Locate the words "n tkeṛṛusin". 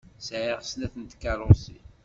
0.97-1.83